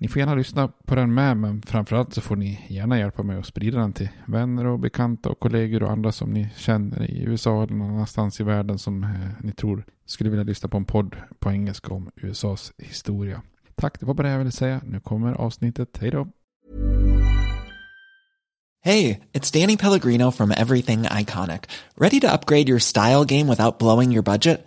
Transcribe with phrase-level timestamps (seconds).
[0.00, 3.38] Ni får gärna lyssna på den med, men framförallt så får ni gärna hjälpa mig
[3.38, 7.22] att sprida den till vänner och bekanta och kollegor och andra som ni känner i
[7.22, 10.84] USA eller någon annanstans i världen som eh, ni tror skulle vilja lyssna på en
[10.84, 13.42] podd på engelska om USAs historia.
[13.74, 14.80] Tack, det var bara det jag ville säga.
[14.84, 15.98] Nu kommer avsnittet.
[16.00, 16.28] Hej då!
[18.84, 19.20] Hej!
[19.32, 21.60] Det är Danny Pellegrino from Everything Iconic.
[21.96, 24.66] Ready to upgrade your style game without blowing your budget?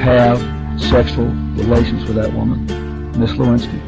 [0.00, 0.38] have
[0.80, 1.26] sexual
[1.58, 2.66] relations with that woman,
[3.18, 3.78] Miss Lewinsky.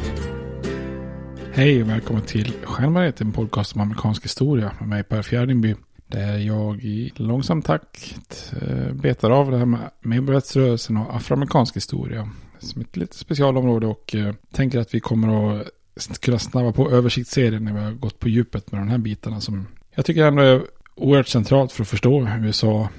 [1.53, 5.75] Hej och välkommen till Stjärnmariet, en podcast om amerikansk historia med mig Per Fjärdingby.
[6.07, 12.29] Där jag i långsam takt eh, betar av det här med medborgarrättsrörelsen och afroamerikansk historia.
[12.59, 17.63] Som ett lite specialområde och eh, tänker att vi kommer att kunna snabba på översiktsserien
[17.63, 20.61] när vi har gått på djupet med de här bitarna som jag tycker ändå är
[20.95, 22.89] oerhört centralt för att förstå USA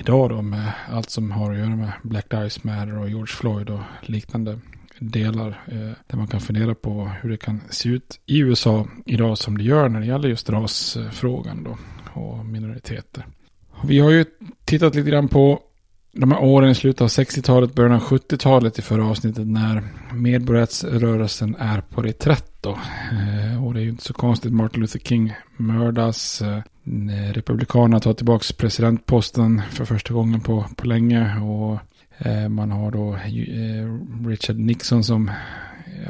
[0.00, 3.70] idag då med allt som har att göra med Black Lives Matter och George Floyd
[3.70, 4.58] och liknande
[4.98, 9.38] delar eh, där man kan fundera på hur det kan se ut i USA idag
[9.38, 11.78] som det gör när det gäller just rasfrågan då
[12.20, 13.26] och minoriteter.
[13.84, 14.24] Vi har ju
[14.64, 15.60] tittat lite grann på
[16.14, 19.82] de här åren i slutet av 60-talet, början av 70-talet i förra avsnittet när
[20.12, 22.78] medborgarrättsrörelsen är på reträtt då.
[23.12, 26.42] Eh, och det är ju inte så konstigt, Martin Luther King mördas.
[26.42, 26.62] Eh,
[27.32, 31.40] republikanerna tar tillbaka presidentposten för första gången på, på länge.
[31.40, 31.78] Och
[32.26, 33.18] eh, man har då
[34.28, 35.30] Richard Nixon som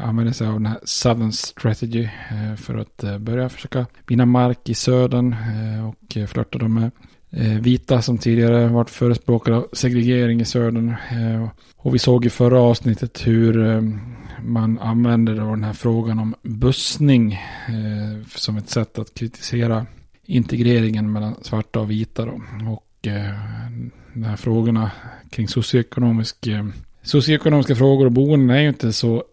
[0.00, 2.09] använder sig av den här Southern Strategy
[2.57, 5.37] för att börja försöka vinna mark i södern
[5.89, 6.91] och flörta dem med
[7.37, 10.89] Eh, vita som tidigare varit förespråkare av segregering i södern.
[10.89, 13.83] Eh, och vi såg i förra avsnittet hur eh,
[14.43, 17.39] man använder då den här frågan om bussning
[18.37, 19.87] som ett sätt att kritisera
[20.25, 22.27] integreringen mellan svarta och vita.
[22.27, 22.41] Då.
[22.73, 23.09] Och
[24.13, 24.91] de här frågorna
[25.31, 26.49] kring socioekonomisk,
[27.03, 29.25] socioekonomiska frågor och boenden är ju inte så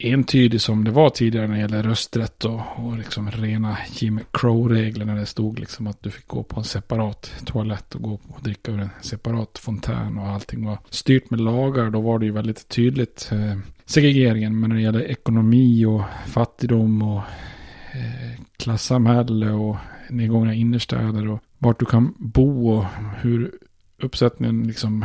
[0.00, 5.04] entydig som det var tidigare när det gäller rösträtt och, och liksom rena Jim Crow-regler
[5.04, 8.42] när det stod liksom att du fick gå på en separat toalett och gå och
[8.42, 11.90] dricka ur en separat fontän och allting var styrt med lagar.
[11.90, 14.60] Då var det ju väldigt tydligt eh, segregeringen.
[14.60, 17.22] Men när det gäller ekonomi och fattigdom och
[17.92, 19.76] eh, klassamhälle och
[20.10, 22.84] nedgångna innerstäder och vart du kan bo och
[23.20, 23.50] hur
[24.02, 25.04] uppsättningen, liksom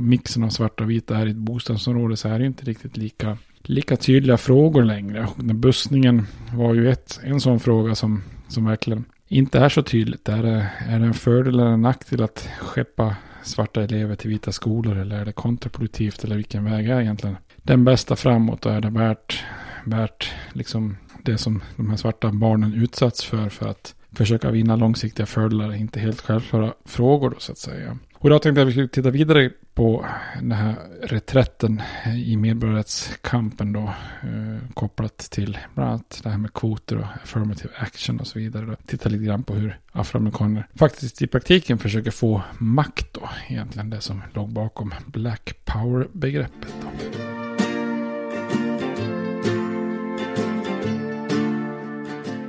[0.00, 3.38] mixen av svarta och vita är i ett bostadsområde så är det inte riktigt lika,
[3.68, 5.28] lika tydliga frågor längre.
[5.36, 10.28] Bussningen var ju ett, en sån fråga som, som verkligen inte är så tydligt.
[10.28, 14.52] Är det, är det en fördel eller en nackdel att skeppa svarta elever till vita
[14.52, 18.80] skolor eller är det kontraproduktivt eller vilken väg är egentligen den bästa framåt och är
[18.80, 19.44] det värt,
[19.84, 25.26] värt liksom det som de här svarta barnen utsatts för för att försöka vinna långsiktiga
[25.26, 27.98] fördelar, inte helt självklara frågor då så att säga.
[28.26, 30.06] Och idag tänkte jag att vi skulle titta vidare på
[30.40, 31.82] den här reträtten
[32.24, 33.80] i medborgarrättskampen då.
[34.22, 38.66] Eh, kopplat till bland annat det här med kvoter och affirmative action och så vidare.
[38.66, 38.76] Då.
[38.86, 43.28] Titta lite grann på hur afroamerikaner faktiskt i praktiken försöker få makt då.
[43.48, 46.88] Egentligen det som låg bakom black power-begreppet då.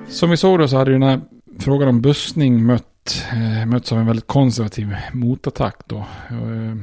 [0.07, 1.21] Som vi såg då så hade ju den här
[1.59, 2.96] frågan om bussning mött,
[3.33, 5.97] eh, mötts av en väldigt konservativ motattack då.
[6.29, 6.75] Eh,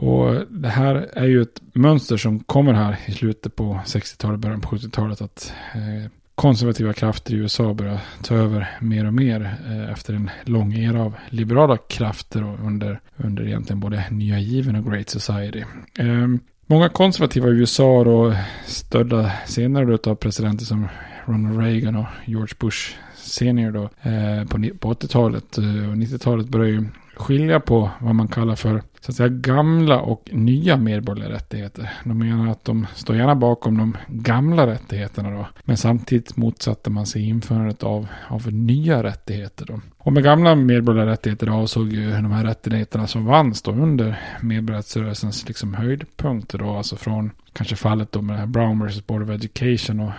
[0.00, 4.60] och det här är ju ett mönster som kommer här i slutet på 60-talet, början
[4.60, 5.20] på 70-talet.
[5.20, 10.30] Att eh, konservativa krafter i USA börjar ta över mer och mer eh, efter en
[10.44, 15.64] lång era av liberala krafter under, under egentligen både nya given och Great Society.
[15.98, 16.28] Eh,
[16.66, 18.34] många konservativa i USA då
[18.66, 20.88] stödda senare av presidenter som
[21.28, 26.70] Ronald Reagan och George Bush senior då eh, på, på 80-talet eh, och 90-talet började
[26.70, 26.84] ju
[27.16, 31.92] skilja på vad man kallar för så att säga gamla och nya medborgerliga rättigheter.
[32.04, 35.46] De menar att de står gärna bakom de gamla rättigheterna då.
[35.64, 39.80] Men samtidigt motsatte man sig införandet av, av nya rättigheter då.
[39.98, 45.48] Och med gamla medborgerliga rättigheter avsåg ju de här rättigheterna som vanns då under medborgarrättsrörelsens
[45.48, 46.70] liksom höjdpunkter då.
[46.70, 49.06] Alltså från kanske fallet då med Brown vs.
[49.06, 50.12] Board of Education och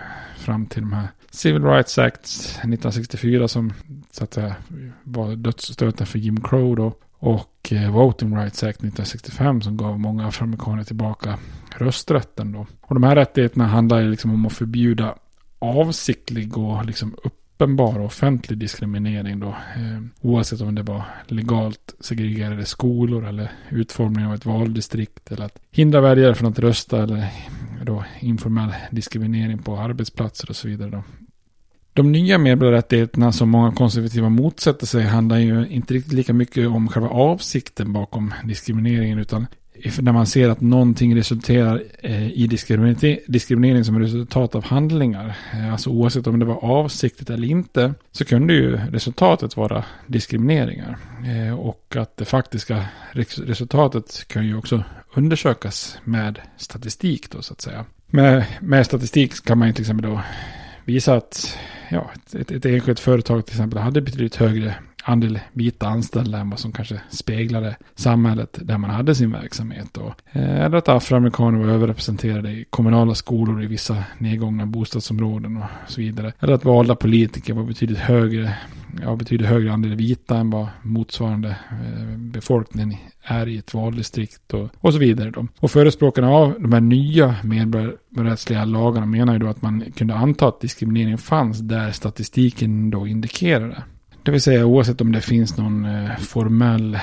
[0.49, 3.73] fram till de här Civil Rights Act 1964 som
[4.11, 4.55] så att säga
[5.03, 6.93] var dödsstöten för Jim Crow då.
[7.19, 11.39] Och eh, Voting Rights Act 1965 som gav många afroamerikaner tillbaka
[11.77, 12.67] rösträtten då.
[12.81, 15.15] Och de här rättigheterna handlar liksom om att förbjuda
[15.59, 19.47] avsiktlig och liksom uppenbar offentlig diskriminering då.
[19.47, 25.59] Eh, oavsett om det var legalt segregerade skolor eller utformning av ett valdistrikt eller att
[25.71, 27.27] hindra väljare från att rösta eller
[27.85, 30.89] då informell diskriminering på arbetsplatser och så vidare.
[30.89, 31.03] Då.
[31.93, 36.87] De nya medborgarrättigheterna som många konservativa motsätter sig handlar ju inte riktigt lika mycket om
[36.87, 39.47] själva avsikten bakom diskrimineringen utan
[40.01, 42.47] när man ser att någonting resulterar eh, i
[43.27, 48.25] diskriminering som resultat av handlingar, eh, alltså oavsett om det var avsiktligt eller inte, så
[48.25, 50.97] kunde ju resultatet vara diskrimineringar.
[51.27, 52.85] Eh, och att det faktiska
[53.45, 54.83] resultatet kan ju också
[55.13, 57.85] undersökas med statistik då så att säga.
[58.07, 60.21] Med, med statistik kan man ju till exempel då
[60.85, 61.57] visa att
[61.89, 64.75] ja, ett, ett enskilt företag till exempel hade betydligt högre
[65.09, 69.97] andel vita anställda än vad som kanske speglade samhället där man hade sin verksamhet.
[69.97, 75.63] Och, eh, eller att afroamerikaner var överrepresenterade i kommunala skolor i vissa nedgångna bostadsområden och
[75.87, 76.33] så vidare.
[76.39, 78.53] Eller att valda politiker var betydligt högre,
[79.01, 84.69] ja, betydligt högre andel vita än vad motsvarande eh, befolkningen är i ett valdistrikt och,
[84.79, 85.31] och så vidare.
[85.31, 85.47] Då.
[85.59, 90.47] Och förespråkarna av de här nya medborgarrättsliga lagarna menar ju då att man kunde anta
[90.47, 93.83] att diskriminering fanns där statistiken då indikerade.
[94.23, 96.99] Det vill säga oavsett om det finns någon eh, formell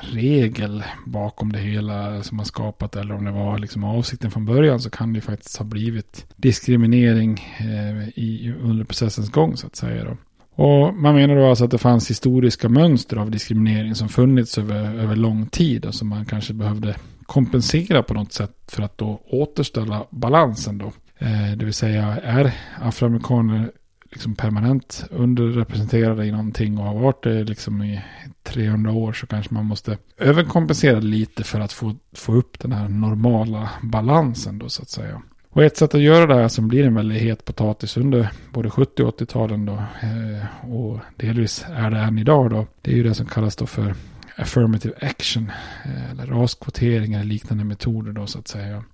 [0.00, 4.80] regel bakom det hela som har skapat eller om det var liksom avsikten från början
[4.80, 10.04] så kan det faktiskt ha blivit diskriminering eh, i, under processens gång så att säga.
[10.04, 10.16] Då.
[10.64, 14.94] Och man menar då alltså att det fanns historiska mönster av diskriminering som funnits över,
[14.94, 16.96] över lång tid och som man kanske behövde
[17.26, 20.92] kompensera på något sätt för att då återställa balansen då.
[21.18, 23.70] Eh, det vill säga är afroamerikaner
[24.10, 28.02] liksom permanent underrepresenterade i någonting och har varit det liksom i
[28.42, 32.88] 300 år så kanske man måste överkompensera lite för att få, få upp den här
[32.88, 35.22] normala balansen då så att säga.
[35.50, 38.70] Och ett sätt att göra det här som blir en väldigt het potatis under både
[38.70, 39.72] 70 och 80-talen då
[40.02, 42.66] eh, och delvis är det än idag då.
[42.82, 43.94] Det är ju det som kallas då för
[44.36, 45.50] affirmative action
[45.84, 48.84] eh, eller raskvotering eller liknande metoder då så att säga.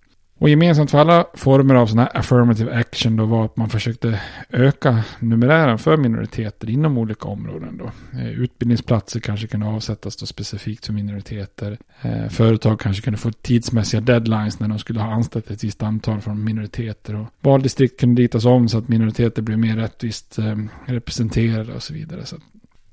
[0.45, 4.21] Och gemensamt för alla former av sådana här affirmative action då var att man försökte
[4.51, 7.79] öka numerären för minoriteter inom olika områden.
[7.79, 7.91] Då.
[8.19, 11.79] Eh, utbildningsplatser kanske kunde avsättas då specifikt för minoriteter.
[12.03, 16.21] Eh, företag kanske kunde få tidsmässiga deadlines när de skulle ha anställt ett visst antal
[16.21, 17.15] från minoriteter.
[17.17, 21.95] Och valdistrikt kunde ritas om så att minoriteter blev mer rättvist eh, representerade och så
[21.95, 22.25] vidare.
[22.25, 22.37] Så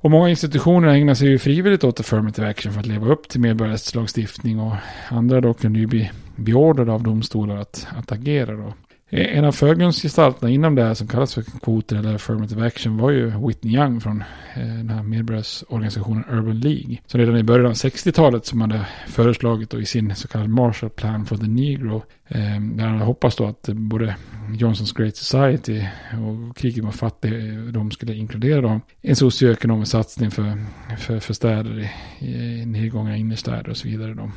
[0.01, 3.41] och många institutioner ägnar sig ju frivilligt åt affirmative action för att leva upp till
[3.41, 4.75] medborgarrättslagstiftning och
[5.10, 8.74] andra då kunde ju bli beordrade av domstolar att, att agera då.
[9.13, 13.48] En av förgrundsgestalterna inom det här som kallas för kvoter eller affirmative action var ju
[13.48, 14.24] Whitney Young från
[14.55, 16.98] eh, den här medborgarorganisationen Urban League.
[17.07, 20.89] Så redan i början av 60-talet som hade föreslagit då i sin så kallade Marshall
[20.89, 22.03] Plan for the Negro.
[22.27, 24.15] Eh, där han hoppas då att både
[24.57, 28.81] Johnsons Great Society och kriget mot fattigdom eh, skulle inkludera dem.
[29.01, 30.65] en socioekonomisk satsning för,
[30.98, 34.31] för, för städer i, i nedgångna innerstäder och så vidare då.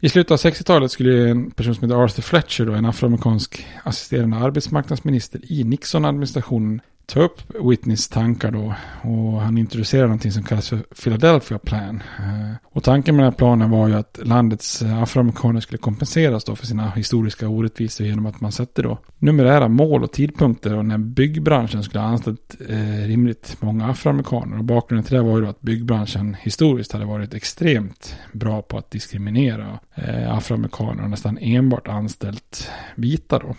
[0.00, 4.36] I slutet av 60-talet skulle en person som heter Arthur Fletcher, då, en afroamerikansk assisterande
[4.36, 10.78] arbetsmarknadsminister i Nixon-administrationen, ta upp Whitneys tankar då och han introducerade någonting som kallas för
[11.02, 12.02] Philadelphia Plan.
[12.18, 16.56] Eh, och tanken med den här planen var ju att landets afroamerikaner skulle kompenseras då
[16.56, 20.98] för sina historiska orättvisor genom att man sätter då numerära mål och tidpunkter och när
[20.98, 24.58] byggbranschen skulle ha anställt eh, rimligt många afroamerikaner.
[24.58, 28.78] Och bakgrunden till det var ju då att byggbranschen historiskt hade varit extremt bra på
[28.78, 33.54] att diskriminera eh, afroamerikaner och nästan enbart anställt vita då.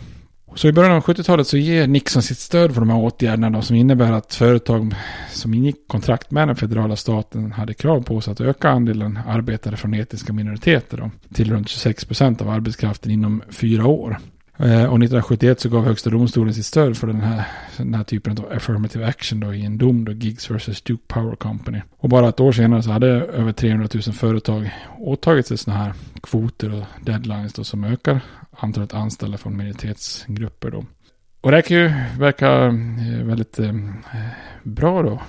[0.56, 3.62] Så i början av 70-talet så ger Nixon sitt stöd för de här åtgärderna då,
[3.62, 4.96] som innebär att företag
[5.32, 9.78] som ingick kontrakt med den federala staten hade krav på sig att öka andelen arbetare
[9.78, 14.18] från etniska minoriteter då, till runt 26 procent av arbetskraften inom fyra år.
[14.58, 17.44] Eh, och 1971 så gav Högsta domstolen sitt stöd för den här,
[17.78, 20.82] den här typen av affirmative action då, i en dom då, Gigs vs.
[20.82, 21.82] Duke Power Company.
[21.98, 25.94] Och bara ett år senare så hade över 300 000 företag åtagit sig sådana här
[26.24, 28.22] kvoter och deadlines då, som ökar
[28.60, 30.86] antalet anställda från minoritetsgrupper då.
[31.42, 33.74] Och det kan ju verka eh, väldigt eh,
[34.64, 35.22] bra då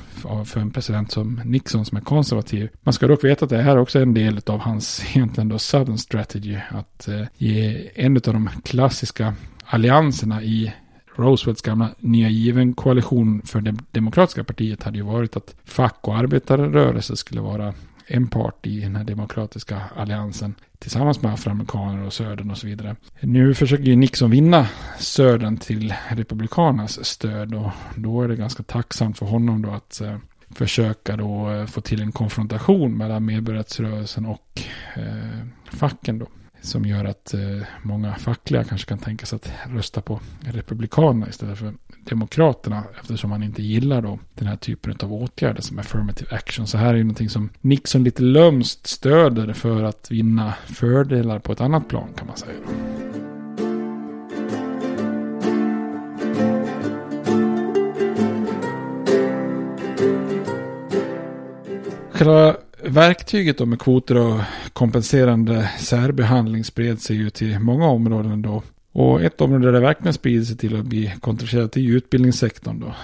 [0.44, 2.68] för en president som Nixon som är konservativ.
[2.82, 5.58] Man ska dock veta att det här också är en del av hans egentligen då
[5.58, 6.58] Southern Strategy.
[6.70, 9.34] Att eh, ge en av de klassiska
[9.64, 10.72] allianserna i
[11.16, 16.16] Roosevelts gamla nya given koalition för det demokratiska partiet hade ju varit att fack och
[16.16, 17.74] arbetarrörelse skulle vara
[18.10, 22.96] en part i den här demokratiska alliansen tillsammans med afroamerikaner och södern och så vidare.
[23.20, 29.18] Nu försöker ju Nixon vinna södern till republikanernas stöd och då är det ganska tacksamt
[29.18, 30.16] för honom då att eh,
[30.50, 34.62] försöka då eh, få till en konfrontation mellan medborgarrättsrörelsen och
[34.96, 36.26] eh, facken då.
[36.62, 37.40] Som gör att eh,
[37.82, 41.74] många fackliga kanske kan tänka sig att rösta på Republikanerna istället för
[42.04, 42.84] Demokraterna.
[43.00, 46.66] Eftersom man inte gillar då den här typen av åtgärder som affirmative action.
[46.66, 51.52] Så här är ju någonting som Nixon lite lömst stöder för att vinna fördelar på
[51.52, 52.54] ett annat plan kan man säga.
[62.10, 64.40] Själva verktyget då med kvoter och
[64.72, 68.62] kompenserande särbehandling spred sig ju till många områden då.
[68.92, 72.94] Och ett område där det verkligen sprider sig till att bli kontroversiellt är utbildningssektorn då.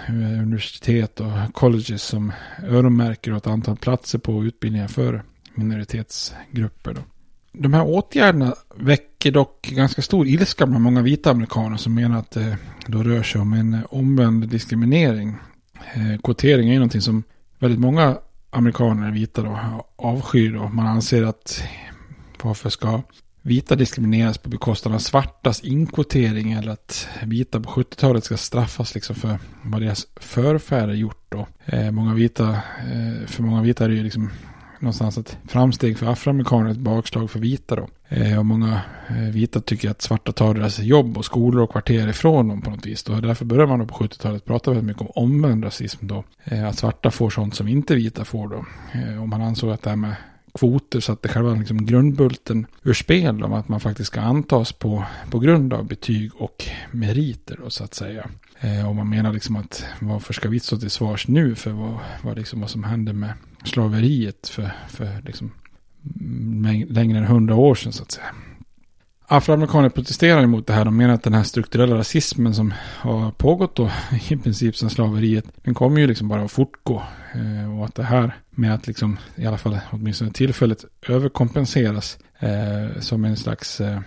[0.43, 2.33] Universitet och colleges som
[2.69, 5.23] öronmärker ett antal platser på utbildningar för
[5.55, 7.00] minoritetsgrupper då.
[7.52, 12.31] De här åtgärderna väcker dock ganska stor ilska bland många vita amerikaner som menar att
[12.31, 15.37] det då rör sig om en omvänd diskriminering.
[15.95, 17.23] Eh, kvotering är ju någonting som
[17.59, 18.19] väldigt många
[18.50, 19.59] amerikaner vita då
[19.97, 20.69] avskyr då.
[20.69, 21.62] Man anser att
[22.43, 23.02] varför ska
[23.47, 29.17] vita diskrimineras på bekostnad av svartas inkvotering eller att vita på 70-talet ska straffas liksom
[29.17, 31.47] för vad deras förfäder gjort då.
[31.65, 34.31] Eh, många vita, eh, för många vita är det ju liksom
[34.81, 37.88] någonstans ett framsteg för afroamerikaner, ett bakslag för vita då.
[38.09, 42.09] Eh, och många eh, vita tycker att svarta tar deras jobb och skolor och kvarter
[42.09, 43.03] ifrån dem på något vis.
[43.03, 43.21] Då.
[43.21, 46.25] Därför börjar man då på 70-talet prata väldigt mycket om omvänd rasism då.
[46.45, 48.67] Eh, att svarta får sånt som inte vita får då.
[48.93, 50.15] Eh, och man ansåg att det här med
[50.56, 55.38] kvoter satte själva liksom grundbulten ur spel om att man faktiskt ska antas på, på
[55.38, 58.28] grund av betyg och meriter då, så att säga.
[58.60, 61.98] Eh, och man menar liksom att varför ska vi stå till svars nu för vad,
[62.22, 63.32] vad, liksom, vad som hände med
[63.64, 65.50] slaveriet för, för liksom,
[66.88, 68.34] längre än hundra år sedan så att säga.
[69.28, 70.85] Afroamerikaner protesterar emot det här.
[70.85, 73.90] De menar att den här strukturella rasismen som har pågått då
[74.28, 77.02] i princip sedan slaveriet, den kommer ju liksom bara att fortgå.
[77.35, 83.00] Eh, och att det här med att liksom, i alla fall åtminstone tillfället överkompenseras eh,
[83.00, 84.00] som en slags eh,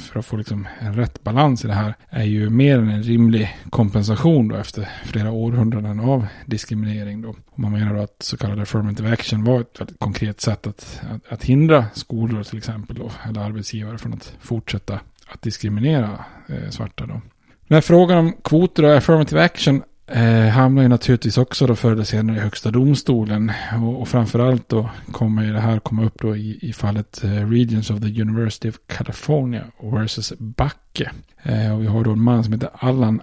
[0.00, 3.02] för att få liksom en rätt balans i det här är ju mer än en
[3.02, 7.22] rimlig kompensation då efter flera århundraden av diskriminering.
[7.22, 7.34] Då.
[7.46, 11.00] Och man menar då att så kallad affirmative action var ett väldigt konkret sätt att,
[11.10, 16.70] att, att hindra skolor till exempel då, eller arbetsgivare från att fortsätta att diskriminera eh,
[16.70, 17.20] svarta då.
[17.68, 21.92] Den här frågan om kvoter och affirmative action eh, hamnar ju naturligtvis också då förr
[21.92, 23.52] eller senare i högsta domstolen.
[23.82, 27.50] Och, och framförallt då kommer ju det här komma upp då i, i fallet eh,
[27.50, 31.10] Regions of the University of California versus Backe.
[31.42, 33.20] Eh, och vi har då en man som heter Allan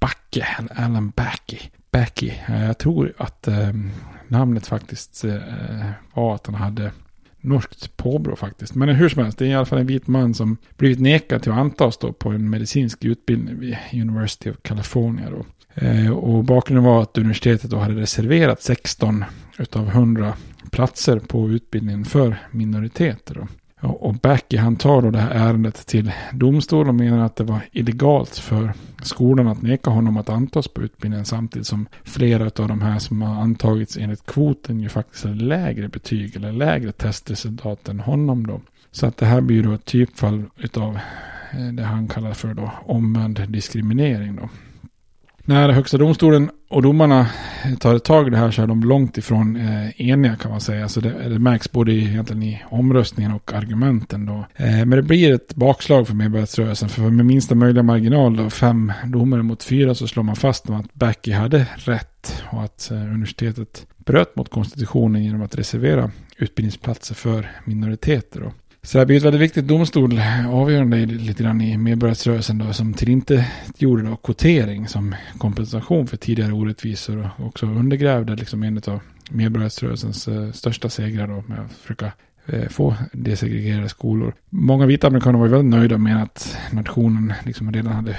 [0.00, 1.58] Backe, eller Allan Backe.
[1.90, 2.34] Backe.
[2.48, 3.72] Eh, jag tror att eh,
[4.28, 6.92] namnet faktiskt eh, var att han hade
[7.40, 8.74] norskt påbrå faktiskt.
[8.74, 11.42] Men hur som helst, det är i alla fall en vit man som blivit nekad
[11.42, 15.30] till att antas då på en medicinsk utbildning vid University of California.
[15.30, 15.44] Då.
[15.74, 19.24] Eh, och bakgrunden var att universitetet då hade reserverat 16
[19.58, 20.34] utav 100
[20.70, 23.34] platser på utbildningen för minoriteter.
[23.34, 23.46] Då.
[23.80, 27.60] Och Backy han tar då det här ärendet till domstol och menar att det var
[27.72, 32.82] illegalt för skolan att neka honom att antas på utbildningen samtidigt som flera av de
[32.82, 38.00] här som har antagits enligt kvoten ju faktiskt har lägre betyg eller lägre testresultat än
[38.00, 38.60] honom då.
[38.90, 40.98] Så att det här blir då ett typfall utav
[41.52, 44.48] eh, det han kallar för då omvänd diskriminering då.
[45.48, 47.26] När Högsta domstolen och domarna
[47.80, 50.88] tar tag i det här så är de långt ifrån eh, eniga kan man säga.
[50.88, 54.46] Så det, det märks både i, egentligen i omröstningen och argumenten då.
[54.56, 56.88] Eh, men det blir ett bakslag för medborgarrättsrörelsen.
[56.88, 60.94] För med minsta möjliga marginal, då, fem domare mot fyra, så slår man fast att
[60.94, 62.42] Becky hade rätt.
[62.50, 68.40] Och att eh, universitetet bröt mot konstitutionen genom att reservera utbildningsplatser för minoriteter.
[68.40, 68.52] Då.
[68.82, 72.94] Så det här blir ett väldigt viktigt domstol, avgörande lite grann i medborgarrättsrörelsen då, som
[72.94, 73.46] till inte
[73.78, 80.28] gjorde då kvotering som kompensation för tidigare orättvisor och också undergrävde liksom en av medborgarrättsrörelsens
[80.28, 82.12] eh, största segrar då med att försöka
[82.46, 84.34] eh, få desegregerade skolor.
[84.50, 88.16] Många vita amerikaner var ju väldigt nöjda med att nationen liksom redan hade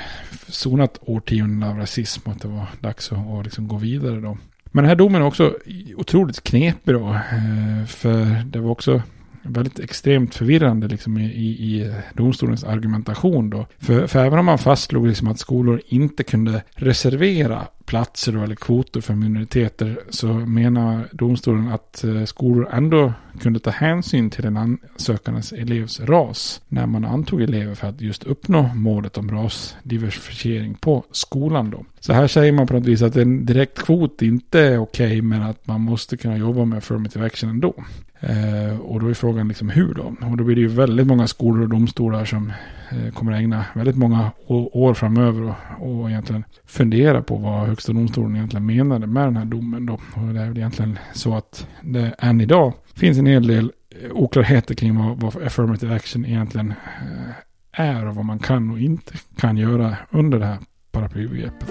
[0.48, 4.38] sonat årtionden av rasism och att det var dags att, att liksom gå vidare då.
[4.72, 5.58] Men den här domen är också
[5.96, 9.02] otroligt knepig då, eh, för det var också
[9.44, 13.68] väldigt extremt förvirrande liksom i, i domstolens argumentation då.
[13.80, 18.56] För, för även om man fastslog liksom att skolor inte kunde reservera platser då, eller
[18.56, 24.58] kvoter för minoriteter så menar domstolen att eh, skolor ändå kunde ta hänsyn till den
[24.58, 31.04] ansökandes elevs ras när man antog elever för att just uppnå målet om rasdiversifiering på
[31.12, 31.86] skolan då.
[32.00, 35.22] Så här säger man på något vis att en direkt kvot inte är okej okay,
[35.22, 37.74] men att man måste kunna jobba med affirmative action ändå.
[38.22, 40.14] Eh, och då är frågan liksom hur då?
[40.32, 42.54] Och då blir det ju väldigt många skolor och domstolar som
[42.92, 47.94] eh, kommer att ägna väldigt många år framöver och, och egentligen fundera på vad Högsta
[47.94, 49.94] domstolen egentligen menade med den här domen då.
[49.94, 54.12] Och det är väl egentligen så att det än idag finns en hel del eh,
[54.12, 59.14] oklarheter kring vad, vad affirmative action egentligen eh, är och vad man kan och inte
[59.38, 60.58] kan göra under det här
[60.92, 61.70] paraplybegreppet.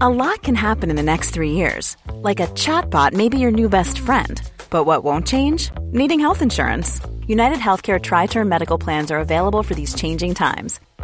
[0.00, 1.96] A lot can happen in the next three years.
[2.22, 4.40] Like a chatbot may be your new best friend.
[4.70, 5.72] But what won't change?
[5.92, 7.00] Needing health insurance.
[7.26, 10.80] United Healthcare Tri Term Medical Plans are available for these changing times.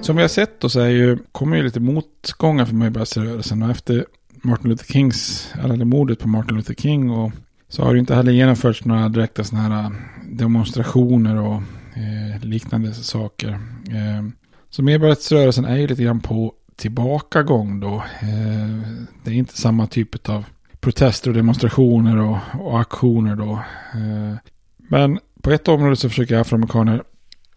[0.00, 3.62] Som vi har sett då så är ju, kommer ju lite motgångar för medborgarrättsrörelsen.
[3.62, 4.04] och efter
[4.42, 7.32] Martin Luther Kings, eller mordet på Martin Luther King och
[7.68, 9.90] så har det inte heller genomförts några direkta sådana här eh,
[10.24, 11.62] demonstrationer och
[11.94, 13.48] eh, liknande saker.
[13.88, 14.28] Eh,
[14.70, 17.94] så medborgarrättsrörelsen är ju lite grann på tillbakagång då.
[18.20, 18.92] Eh,
[19.24, 20.44] det är inte samma typ av
[20.80, 23.52] protester och demonstrationer och, och aktioner då.
[23.94, 24.36] Eh,
[24.76, 27.02] men på ett område så försöker afroamerikaner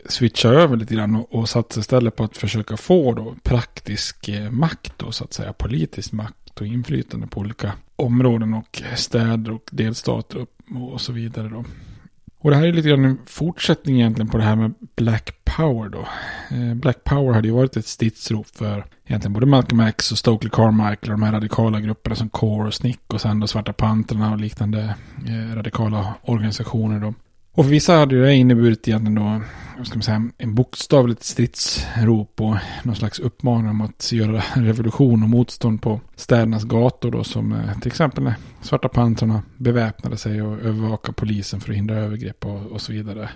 [0.09, 4.51] switcha över lite grann och, och satsa istället på att försöka få då praktisk eh,
[4.51, 5.53] makt då så att säga.
[5.53, 11.49] Politisk makt och inflytande på olika områden och städer och delstater och, och så vidare
[11.49, 11.65] då.
[12.39, 15.89] Och det här är lite grann en fortsättning egentligen på det här med Black Power
[15.89, 16.07] då.
[16.55, 20.49] Eh, Black Power hade ju varit ett stridsrop för egentligen både Malcolm X och Stokely
[20.49, 24.31] Carmichael och de här radikala grupperna som Core och Snick och sen då Svarta Pantrarna
[24.31, 24.95] och liknande
[25.27, 27.13] eh, radikala organisationer då.
[27.55, 29.41] Och för vissa hade det inneburit egentligen då,
[29.77, 35.23] vad ska man säga, en bokstavligt stridsrop och någon slags uppmaning om att göra revolution
[35.23, 40.41] och motstånd på städernas gator då som eh, till exempel när Svarta pantrarna beväpnade sig
[40.41, 43.29] och övervakade polisen för att hindra övergrepp och, och så vidare.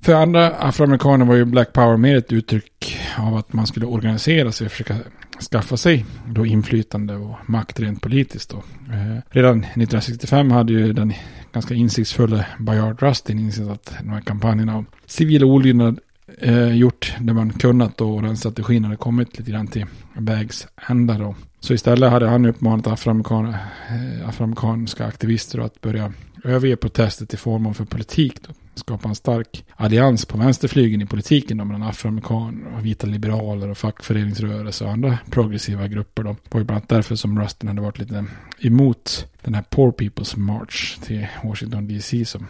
[0.00, 4.52] För andra afroamerikaner var ju Black Power mer ett uttryck av att man skulle organisera
[4.52, 4.96] sig och försöka
[5.40, 8.50] skaffa sig då inflytande och makt rent politiskt.
[8.50, 8.56] Då.
[8.92, 11.12] Eh, redan 1965 hade ju den
[11.52, 15.98] ganska insiktsfulla Bayard Rustin insett att de här kampanjerna om civil olydnad
[16.38, 20.66] eh, gjort det man kunnat då och den strategin hade kommit lite grann till vägs
[20.88, 21.34] ända då.
[21.60, 26.12] Så istället hade han uppmanat afroamerikan, eh, afroamerikanska aktivister att börja
[26.44, 28.38] överge protester till förmån för politik.
[28.48, 28.54] Då.
[28.74, 33.78] Skapa en stark allians på vänsterflygen i politiken då, mellan afroamerikaner och vita liberaler och
[33.78, 36.22] fackföreningsrörelse och andra progressiva grupper.
[36.22, 36.32] Då.
[36.32, 38.24] Det var ju bland annat därför som Rustin hade varit lite
[38.60, 42.46] emot den här Poor People's March till Washington DC som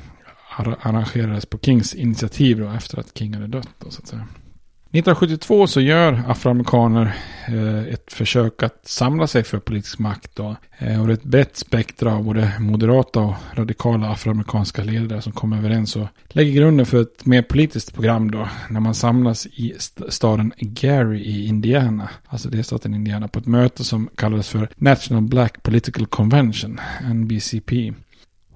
[0.80, 3.68] arrangerades på Kings initiativ då, efter att King hade dött.
[3.78, 4.26] Då, så att säga.
[4.94, 7.14] 1972 så gör afroamerikaner
[7.48, 10.38] eh, ett försök att samla sig för politisk makt.
[10.38, 15.32] Eh, och det är ett brett spektra av både moderata och radikala afroamerikanska ledare som
[15.32, 18.48] kommer överens och lägger grunden för ett mer politiskt program då.
[18.70, 19.74] När man samlas i
[20.08, 22.08] staden Gary i Indiana.
[22.26, 26.80] Alltså delstaten Indiana på ett möte som kallades för National Black Political Convention,
[27.14, 27.92] NBCP.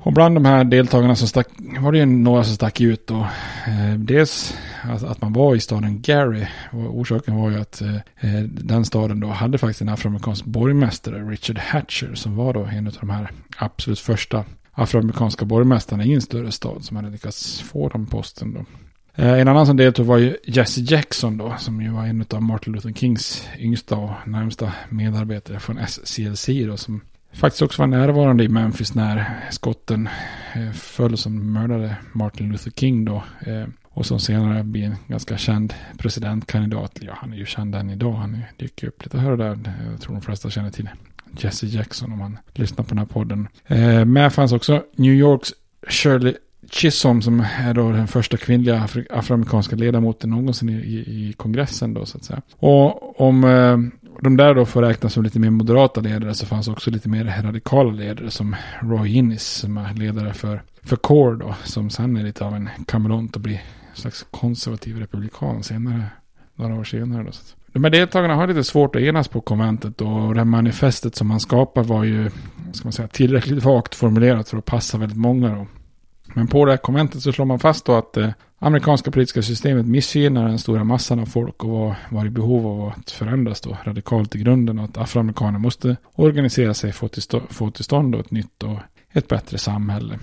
[0.00, 1.48] Och bland de här deltagarna så stack,
[1.80, 3.26] var det ju några som stack ut då.
[3.66, 6.46] Eh, dels att, att, man var i staden Gary.
[6.72, 11.18] Och orsaken var ju att eh, eh, den staden då hade faktiskt en afroamerikansk borgmästare,
[11.18, 16.22] Richard Hatcher, som var då en av de här absolut första afroamerikanska borgmästarna i en
[16.22, 18.64] större stad som hade lyckats få den posten då.
[19.22, 22.42] Eh, en annan som deltog var ju Jesse Jackson då, som ju var en av
[22.42, 27.00] Martin Luther Kings yngsta och närmsta medarbetare från SCLC då, som
[27.32, 30.08] faktiskt också var närvarande i Memphis när skotten
[30.54, 33.22] eh, föll som mördade Martin Luther King då.
[33.40, 33.64] Eh,
[33.98, 36.98] och som senare blir en ganska känd presidentkandidat.
[37.00, 38.12] Ja, han är ju känd än idag.
[38.12, 39.58] Han dyker upp lite här och där.
[39.90, 40.90] Jag tror de flesta känner till
[41.38, 43.48] Jesse Jackson om man lyssnar på den här podden.
[43.66, 45.52] Eh, med fanns också New Yorks
[45.88, 46.34] Shirley
[46.70, 52.06] Chisholm som är då den första kvinnliga afroamerikanska ledamoten någonsin i, i, i, kongressen då
[52.06, 52.42] så att säga.
[52.56, 53.78] Och om eh,
[54.20, 57.42] de där då får räknas som lite mer moderata ledare så fanns också lite mer
[57.42, 61.54] radikala ledare som Roy Innis som är ledare för, för CORE då.
[61.64, 63.54] Som sen är lite av en kameleont och blir
[63.90, 66.04] en slags konservativ republikan senare.
[66.54, 67.30] Några år senare då.
[67.72, 71.26] De här deltagarna har lite svårt att enas på konventet och det här manifestet som
[71.28, 72.30] man skapar var ju
[72.72, 75.48] ska man säga, tillräckligt vagt formulerat för att passa väldigt många.
[75.54, 75.66] Då.
[76.34, 79.86] Men på det här konventet så slår man fast då att det amerikanska politiska systemet
[79.86, 83.76] missgynnar den stora massan av folk och var, var i behov av att förändras då
[83.84, 88.30] radikalt i grunden och att afroamerikaner måste organisera sig för att få till stånd ett
[88.30, 88.78] nytt och
[89.12, 90.18] ett bättre samhälle.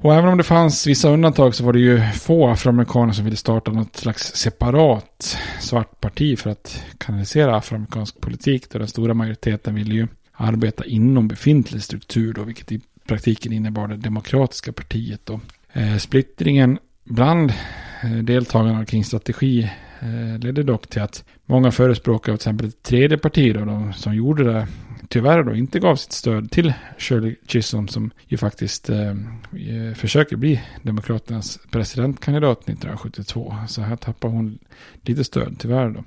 [0.00, 3.36] Och även om det fanns vissa undantag så var det ju få afroamerikaner som ville
[3.36, 8.70] starta något slags separat svart parti för att kanalisera afroamerikansk politik.
[8.70, 13.88] Då den stora majoriteten ville ju arbeta inom befintlig struktur då, vilket i praktiken innebar
[13.88, 15.20] det demokratiska partiet.
[15.24, 15.40] Då.
[15.72, 17.52] Eh, splittringen bland
[18.02, 23.18] eh, deltagarna kring strategi eh, ledde dock till att många förespråkare, till exempel ett tredje
[23.18, 24.66] parti då, de som gjorde det,
[25.08, 30.36] tyvärr då inte gav sitt stöd till Shirley Chisholm som ju faktiskt eh, eh försöker
[30.36, 33.56] bli Demokraternas presidentkandidat 1972.
[33.68, 34.58] Så här tappar hon
[35.02, 36.04] lite stöd tyvärr då.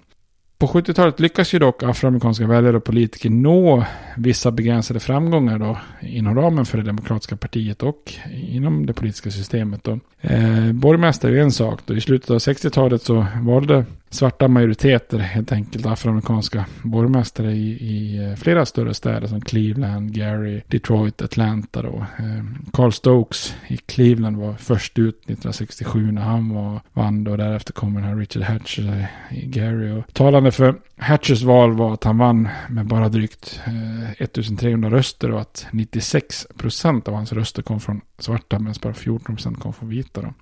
[0.59, 3.85] På 70-talet lyckas ju dock afroamerikanska väljare och politiker nå
[4.17, 9.83] vissa begränsade framgångar då inom ramen för det demokratiska partiet och inom det politiska systemet.
[9.83, 9.99] Då.
[10.21, 11.79] Eh, borgmästare är en sak.
[11.85, 11.95] Då.
[11.95, 18.35] I slutet av 60-talet så valde svarta majoriteter, helt enkelt afroamerikanska borgmästare i, i eh,
[18.35, 21.81] flera större städer som Cleveland, Gary, Detroit, Atlanta.
[21.81, 22.05] Då.
[22.19, 27.37] Eh, Carl Stokes i Cleveland var först ut 1967 när han var, vann då.
[27.37, 29.91] därefter kommer den här Richard Hatcher i Gary.
[29.91, 35.31] Och talande för Hatchers val var att han vann med bara drygt eh, 1300 röster
[35.31, 39.73] och att 96 procent av hans röster kom från svarta medan bara 14 procent kom
[39.73, 40.21] från vita.
[40.21, 40.33] Då.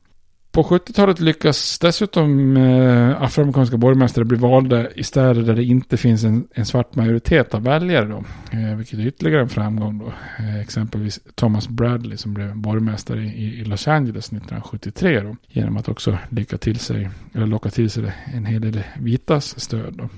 [0.57, 6.23] På 70-talet lyckas dessutom eh, afroamerikanska borgmästare bli valda i städer där det inte finns
[6.23, 8.05] en, en svart majoritet av väljare.
[8.05, 8.23] Då,
[8.57, 9.97] eh, vilket är ytterligare en framgång.
[9.97, 10.13] Då.
[10.39, 15.21] Eh, exempelvis Thomas Bradley som blev borgmästare i, i Los Angeles 1973.
[15.21, 19.59] Då, genom att också lycka till sig, eller locka till sig en hel del vitas
[19.59, 19.93] stöd.
[19.97, 20.09] Då.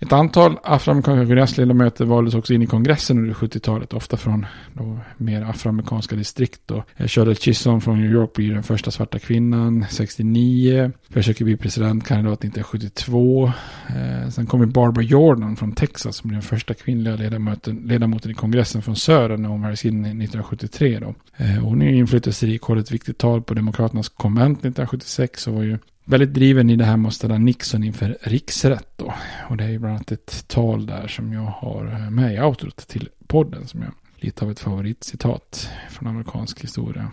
[0.00, 5.42] Ett antal afroamerikanska kongressledamöter valdes också in i kongressen under 70-talet, ofta från då mer
[5.42, 6.60] afroamerikanska distrikt.
[6.66, 6.84] Då.
[6.96, 12.38] Eh, Shirley Chisholm från New York blir den första svarta kvinnan 69, försöker bli presidentkandidat
[12.38, 13.52] 1972.
[13.88, 18.34] Eh, sen kommer Barbara Jordan från Texas som blir den första kvinnliga ledamoten, ledamoten i
[18.34, 20.98] kongressen från södern när hon väljs in 1973.
[20.98, 21.14] Då.
[21.36, 25.78] Eh, hon är inflytelserik, håller ett viktigt tal på Demokraternas konvent 1976 och var ju
[26.08, 29.14] väldigt driven i det här med att ställa Nixon inför riksrätt då.
[29.48, 32.76] Och det är ju bland annat ett tal där som jag har med i outrot
[32.76, 37.10] till podden som jag lite av ett favoritcitat från amerikansk historia.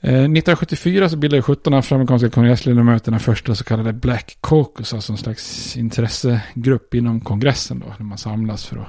[0.00, 5.76] Eh, 1974 så bildade 17 afroamerikanska kongressledamöterna första så kallade Black Caucus, alltså en slags
[5.76, 8.88] intressegrupp inom kongressen då, där man samlas för att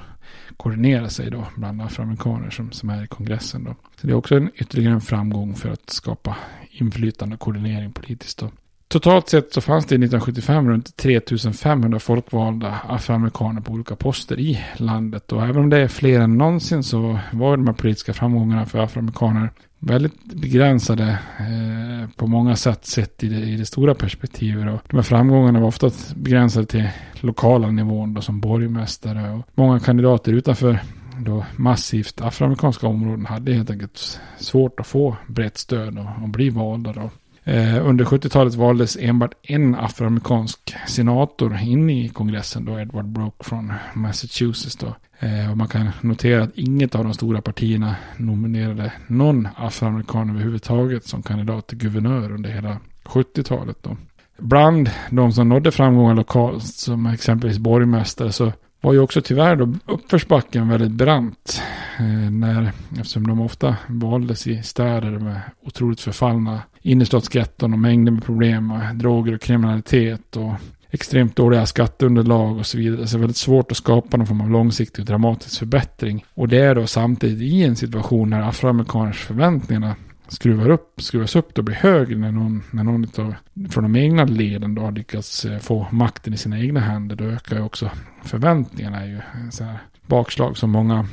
[0.57, 3.75] koordinera sig då bland afroamerikaner som, som är i kongressen då.
[4.01, 6.37] Så det är också en ytterligare en framgång för att skapa
[6.71, 8.49] inflytande och koordinering politiskt då.
[8.87, 15.31] Totalt sett så fanns det 1975 runt 3500 folkvalda afroamerikaner på olika poster i landet.
[15.31, 18.79] Och även om det är fler än någonsin så var de här politiska framgångarna för
[18.79, 19.49] afroamerikaner
[19.85, 24.73] väldigt begränsade eh, på många sätt sett i det, i det stora perspektivet.
[24.73, 29.31] Och de här framgångarna var ofta begränsade till lokala nivån då, som borgmästare.
[29.31, 30.79] Och många kandidater utanför
[31.17, 36.49] då massivt afroamerikanska områden hade helt enkelt svårt att få brett stöd och, och bli
[36.49, 36.93] valda.
[36.93, 37.09] Då.
[37.43, 43.73] Eh, under 70-talet valdes enbart en afroamerikansk senator in i kongressen, då Edward Brooke från
[43.93, 44.75] Massachusetts.
[44.75, 44.95] Då.
[45.19, 51.05] Eh, och man kan notera att inget av de stora partierna nominerade någon afroamerikan överhuvudtaget
[51.05, 53.77] som kandidat till guvernör under hela 70-talet.
[53.81, 53.97] Då.
[54.37, 58.51] Bland de som nådde framgångar lokalt, som exempelvis borgmästare, så
[58.81, 61.61] var ju också tyvärr då uppförsbacken väldigt brant.
[61.99, 68.23] Eh, när, eftersom de ofta valdes i städer med otroligt förfallna innerstadsgetton och mängder med
[68.23, 70.53] problem med droger och kriminalitet och
[70.91, 73.07] extremt dåliga skatteunderlag och så vidare.
[73.07, 76.25] Så det är väldigt svårt att skapa någon form av långsiktig och dramatisk förbättring.
[76.33, 79.95] Och det är då samtidigt i en situation när afroamerikaners förväntningarna
[80.27, 83.35] skruvar upp, skruvas upp och blir högre när någon, när någon utav,
[83.69, 87.15] från de egna leden då har lyckats eh, få makten i sina egna händer.
[87.15, 87.91] Då ökar ju också
[88.23, 89.01] förväntningarna.
[89.01, 89.19] är Ju,
[89.51, 91.07] så här bakslag som många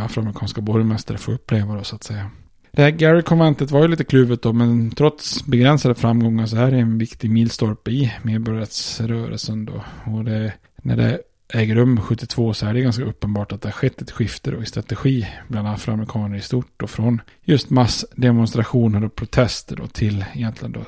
[0.00, 2.30] afroamerikanska borgmästare får uppleva då så att säga.
[2.76, 6.78] Det här Gary-konventet var ju lite kluvet då, men trots begränsade framgångar så är det
[6.78, 9.84] en viktig milstolpe i medborgarrättsrörelsen då.
[10.04, 11.20] Och det, när det
[11.52, 14.62] äger rum 72 så är det ganska uppenbart att det har skett ett skifte då
[14.62, 20.72] i strategi bland afroamerikaner i stort och från just massdemonstrationer och protester då till egentligen
[20.72, 20.80] då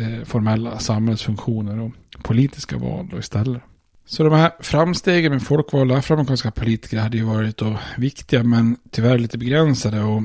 [0.00, 3.62] eh, formella samhällsfunktioner och politiska val då istället.
[4.06, 9.18] Så de här framstegen med folkvalda afroamerikanska politiker hade ju varit då viktiga men tyvärr
[9.18, 10.22] lite begränsade och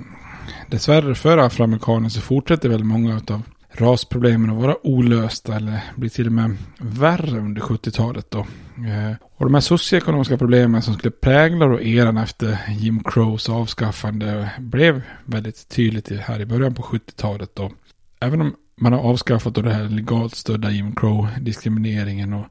[0.68, 6.28] dessvärre för afroamerikaner så fortsätter väl många av rasproblemen att vara olösta eller blir till
[6.28, 8.40] och med värre under 70-talet då.
[8.40, 14.50] Eh, och de här socioekonomiska problemen som skulle prägla då eran efter Jim Crows avskaffande
[14.60, 17.72] blev väldigt tydligt här i början på 70-talet då.
[18.20, 22.46] Även om man har avskaffat då det här legalt stödda Jim Crow-diskrimineringen och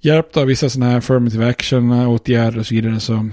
[0.00, 3.28] hjälpt av vissa sådana här affirmative action-åtgärder och så vidare så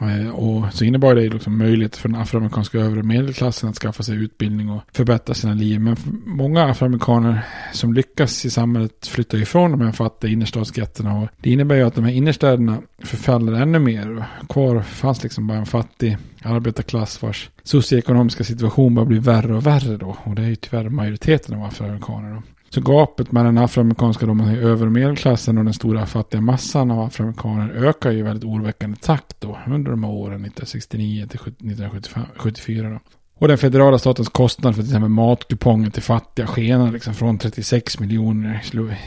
[0.00, 4.16] Eh, och så innebar det liksom möjlighet för den afroamerikanska övre medelklassen att skaffa sig
[4.16, 5.80] utbildning och förbättra sina liv.
[5.80, 7.40] Men många afroamerikaner
[7.72, 11.14] som lyckas i samhället flyttar ifrån de här fattiga innerstadsgetterna.
[11.14, 14.24] Och det innebär ju att de här innerstäderna förfaller ännu mer.
[14.48, 19.96] Kvar fanns liksom bara en fattig arbetarklass vars socioekonomiska situation bara blir värre och värre
[19.96, 20.16] då.
[20.24, 22.42] Och det är ju tyvärr majoriteten av afroamerikaner då.
[22.68, 27.70] Så gapet mellan den afroamerikanska då över medelklassen och den stora fattiga massan av afroamerikaner
[27.70, 32.98] ökar ju i väldigt oroväckande takt då under de här åren 1969 till 1974 då.
[33.38, 38.00] Och den federala statens kostnad för till exempel matkuponger till fattiga skenar liksom från 36
[38.00, 38.62] miljoner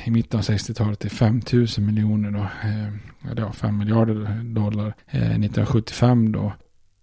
[0.05, 2.39] i mitten av 60-talet till 5 000 miljoner då.
[2.39, 2.93] Eh,
[3.37, 6.53] ja, 5 miljarder dollar eh, 1975 då.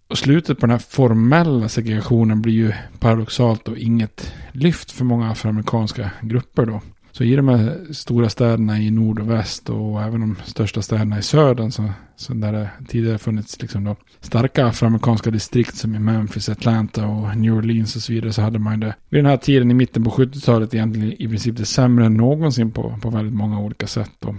[0.07, 5.31] Och slutet på den här formella segregationen blir ju paradoxalt och inget lyft för många
[5.31, 6.81] afroamerikanska grupper då.
[7.11, 11.19] Så i de här stora städerna i nord och väst och även de största städerna
[11.19, 15.99] i södern så, så där det tidigare funnits liksom då starka afroamerikanska distrikt som i
[15.99, 19.37] Memphis, Atlanta och New Orleans och så vidare så hade man det vid den här
[19.37, 23.35] tiden i mitten på 70-talet egentligen i princip det sämre än någonsin på, på väldigt
[23.35, 24.11] många olika sätt.
[24.19, 24.35] Då.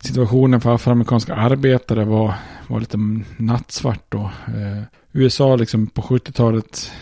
[0.00, 2.34] Situationen för afroamerikanska arbetare var,
[2.68, 2.98] var lite
[3.36, 4.30] nattsvart då.
[4.46, 4.82] Eh,
[5.16, 6.92] USA liksom på 70-talet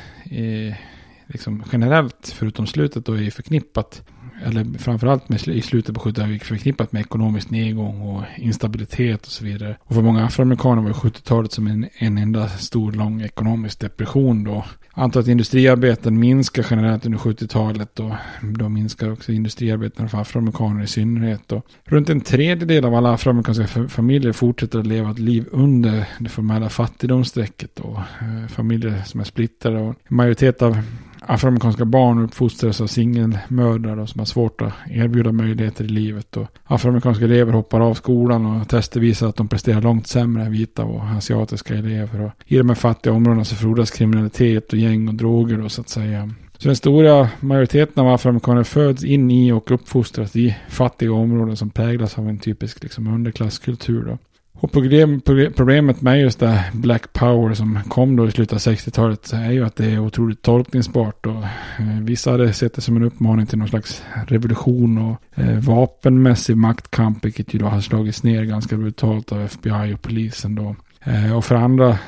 [1.27, 4.03] liksom generellt, förutom slutet då, är förknippat,
[4.45, 9.45] eller framförallt med, i slutet på 70-talet, förknippat med ekonomisk nedgång och instabilitet och så
[9.45, 9.77] vidare.
[9.81, 14.65] Och för många afroamerikaner var 70-talet som en, en enda stor lång ekonomisk depression då
[14.95, 21.53] antalet industriarbeten minskar generellt under 70-talet och då minskar också industriarbeten för afroamerikaner i synnerhet.
[21.53, 26.29] Och runt en tredjedel av alla afroamerikanska familjer fortsätter att leva ett liv under det
[26.29, 27.81] formella fattigdomsstrecket.
[27.81, 30.79] Och, eh, familjer som är splittrade och en majoritet av
[31.27, 36.37] afroamerikanska barn uppfostras av singelmödrar som har svårt att erbjuda möjligheter i livet.
[36.37, 40.53] Och afroamerikanska elever hoppar av skolan och tester visar att de presterar långt sämre än
[40.53, 42.21] vita och asiatiska elever.
[42.21, 45.81] Och I de här fattiga områdena så frodas kriminalitet och gäng och droger då så
[45.81, 46.31] att säga.
[46.59, 51.71] Så den stora majoriteten av afroamerikaner föds in i och uppfostras i fattiga områden som
[51.71, 54.05] präglas av en typisk liksom, underklasskultur.
[54.05, 54.19] Då.
[54.63, 55.21] Och problem,
[55.57, 59.65] problemet med just det Black Power som kom då i slutet av 60-talet är ju
[59.65, 61.27] att det är otroligt tolkningsbart.
[61.27, 61.45] Och,
[61.79, 66.57] eh, vissa hade sett det som en uppmaning till någon slags revolution och eh, vapenmässig
[66.57, 70.77] maktkamp, vilket ju då har slagits ner ganska brutalt av FBI och polisen då.
[71.05, 71.99] Eh, och för andra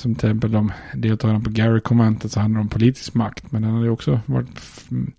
[0.00, 3.52] som till exempel de deltagarna på Gary-konventet så handlar det om politisk makt.
[3.52, 4.48] Men den har ju också varit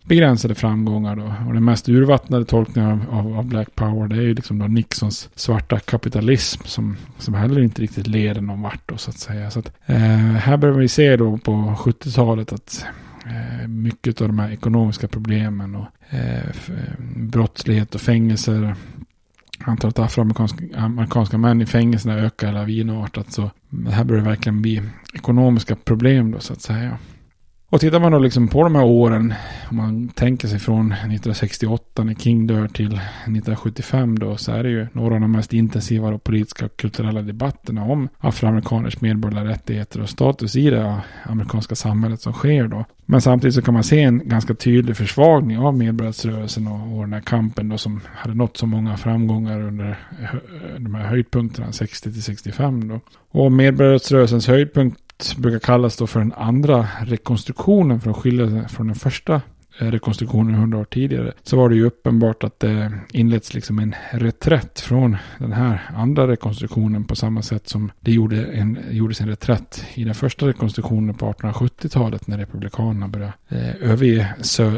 [0.03, 1.33] begränsade framgångar då.
[1.47, 5.29] Och den mest urvattnade tolkningen av, av, Black Power det är ju liksom då Nixons
[5.35, 9.51] svarta kapitalism som, som heller inte riktigt leder någon vart då så att säga.
[9.51, 12.85] Så att, eh, här börjar vi se då på 70-talet att
[13.25, 16.45] eh, mycket av de här ekonomiska problemen och eh, eh
[17.15, 18.75] brottslighet och fängelser
[19.65, 23.31] antalet afroamerikanska män i fängelserna ökar lavinartat.
[23.31, 24.81] Så det här börjar verkligen bli
[25.13, 26.97] ekonomiska problem då så att säga.
[27.71, 29.33] Och tittar man då liksom på de här åren,
[29.69, 34.69] om man tänker sig från 1968 när King dör till 1975 då, så är det
[34.69, 40.01] ju några av de mest intensiva och politiska och kulturella debatterna om afroamerikaners medborgerliga rättigheter
[40.01, 42.85] och status i det amerikanska samhället som sker då.
[43.05, 47.13] Men samtidigt så kan man se en ganska tydlig försvagning av medborgarrättsrörelsen och, och den
[47.13, 49.99] här kampen då som hade nått så många framgångar under
[50.77, 52.99] de här höjdpunkterna 60 till 65 då.
[53.31, 55.01] Och medborgarrättsrörelsens höjdpunkt
[55.37, 59.41] brukar kallas då för den andra rekonstruktionen för att skilja sig från den första
[59.79, 61.33] eh, rekonstruktionen hundra år tidigare.
[61.43, 66.27] Så var det ju uppenbart att det inleds liksom en reträtt från den här andra
[66.27, 71.15] rekonstruktionen på samma sätt som det gjorde en, gjordes en reträtt i den första rekonstruktionen
[71.15, 74.35] på 1870-talet när republikanerna började eh, överge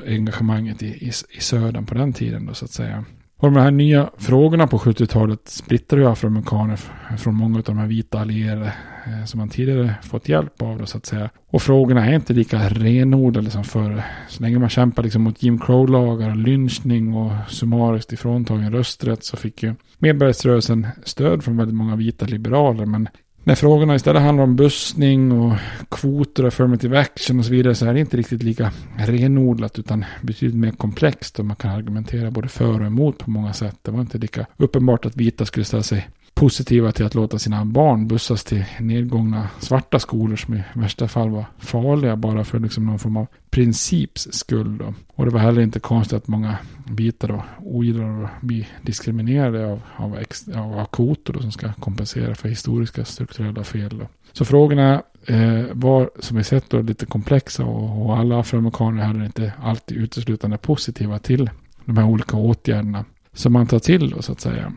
[0.07, 3.05] engagemanget i, i, i södern på den tiden då så att säga.
[3.43, 6.79] Och de här nya frågorna på 70-talet splittrar ju afroamerikaner
[7.17, 8.73] från många av de här vita allierade
[9.05, 11.29] eh, som man tidigare fått hjälp av då, så att säga.
[11.49, 14.03] Och frågorna är inte lika renodlade liksom som förr.
[14.29, 19.63] Så länge man kämpar liksom mot Jim Crow-lagar, lynchning och summariskt ifråntagen rösträtt så fick
[19.63, 22.85] ju medborgarrättsrörelsen stöd från väldigt många vita liberaler.
[22.85, 23.09] Men
[23.43, 25.53] när frågorna istället handlar om bussning och
[25.89, 30.05] kvoter, och affirmative action och så vidare så är det inte riktigt lika renodlat utan
[30.21, 33.75] betydligt mer komplext och man kan argumentera både för och emot på många sätt.
[33.81, 37.65] Det var inte lika uppenbart att vita skulle ställa sig positiva till att låta sina
[37.65, 42.85] barn bussas till nedgångna svarta skolor som i värsta fall var farliga bara för liksom
[42.85, 44.77] någon form av princips skull.
[44.77, 44.93] Då.
[45.15, 49.81] Och det var heller inte konstigt att många vita då ogillar att bli diskriminerade av,
[49.95, 53.97] av, ex, av, av kvoter då, som ska kompensera för historiska strukturella fel.
[53.97, 54.07] Då.
[54.31, 59.25] Så frågorna eh, var som vi sett då lite komplexa och, och alla afroamerikaner hade
[59.25, 61.49] inte alltid uteslutande positiva till
[61.85, 64.73] de här olika åtgärderna som man tar till då så att säga.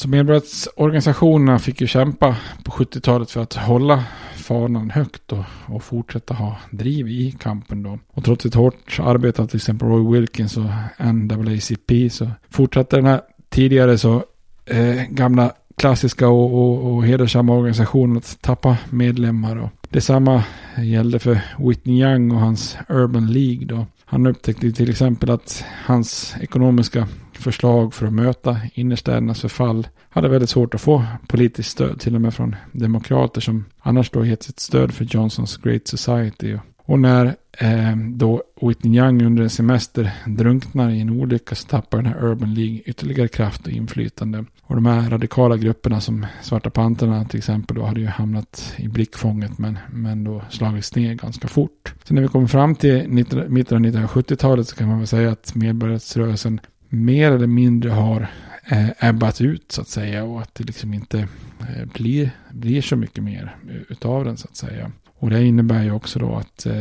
[0.00, 4.04] Så medborgarrättsorganisationerna fick ju kämpa på 70-talet för att hålla
[4.36, 7.98] fanan högt och, och fortsätta ha driv i kampen då.
[8.08, 10.64] Och trots ett hårt arbete av till exempel Roy Wilkins och
[10.98, 14.24] NAACP så fortsatte den här tidigare så
[14.66, 19.56] eh, gamla klassiska och, och, och hedersamma organisationen att tappa medlemmar.
[19.56, 20.44] Och detsamma
[20.78, 23.86] gällde för Whitney Young och hans Urban League då.
[24.04, 27.08] Han upptäckte till exempel att hans ekonomiska
[27.40, 32.20] förslag för att möta innerstädernas förfall hade väldigt svårt att få politiskt stöd, till och
[32.20, 36.56] med från demokrater som annars då gett sitt stöd för Johnsons Great Society.
[36.90, 37.26] Och när
[37.58, 42.24] eh, då Whitney Young under en semester drunknar i en olycka så tappar den här
[42.24, 44.44] Urban League ytterligare kraft och inflytande.
[44.62, 48.88] Och de här radikala grupperna som Svarta Panterna till exempel då hade ju hamnat i
[48.88, 51.94] blickfånget men, men då slagits ner ganska fort.
[52.04, 55.54] Så när vi kommer fram till mitten av 1970-talet så kan man väl säga att
[55.54, 58.26] medborgarrättsrörelsen mer eller mindre har
[58.66, 61.18] eh, ebbat ut så att säga och att det liksom inte
[61.60, 63.56] eh, blir, blir så mycket mer
[63.88, 64.90] utav den så att säga.
[65.18, 66.74] Och det innebär ju också då att eh,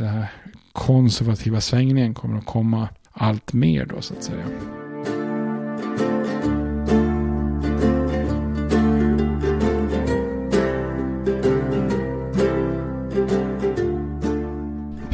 [0.00, 0.26] här
[0.72, 4.75] konservativa svängningen kommer att komma allt mer då så att säga.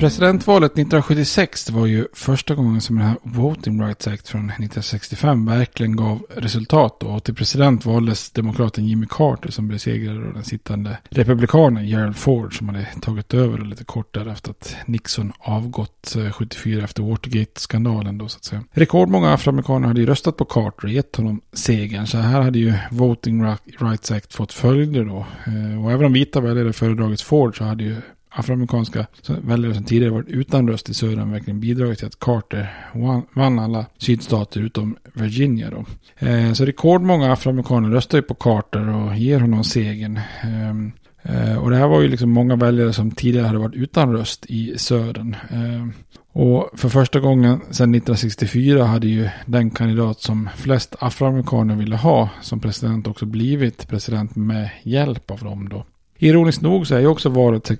[0.02, 5.96] Presidentvalet 1976 var ju första gången som den här Voting Rights Act från 1965 verkligen
[5.96, 7.00] gav resultat.
[7.00, 7.06] Då.
[7.06, 12.68] Och till president valdes demokraten Jimmy Carter som besegrade den sittande republikanen Gerald Ford som
[12.68, 18.18] hade tagit över lite kort därefter att Nixon avgått eh, 74 efter Watergate-skandalen.
[18.18, 18.64] Då, så att säga.
[18.70, 22.06] Rekordmånga afroamerikaner hade ju röstat på Carter och gett honom segern.
[22.06, 23.44] Så här hade ju Voting
[23.78, 25.26] Rights Act fått följder då.
[25.46, 27.96] Eh, och även om vita väljare föredragit Ford så hade ju
[28.34, 32.88] afroamerikanska väljare som tidigare varit utan röst i södern verkligen bidragit till att Carter
[33.34, 35.70] vann alla sydstater utom Virginia.
[35.70, 35.84] Då.
[36.26, 40.20] Eh, så rekordmånga afroamerikaner röstar ju på Carter och ger honom segern.
[40.42, 44.12] Ehm, eh, och det här var ju liksom många väljare som tidigare hade varit utan
[44.12, 45.36] röst i södern.
[45.50, 45.86] Eh,
[46.34, 52.28] och för första gången sedan 1964 hade ju den kandidat som flest afroamerikaner ville ha
[52.42, 55.84] som president också blivit president med hjälp av dem då.
[56.24, 57.70] Ironiskt nog så är ju också valet